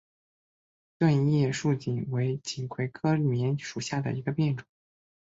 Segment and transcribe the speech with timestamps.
[0.97, 4.65] 钝叶树棉为锦葵科棉属下的一个变种。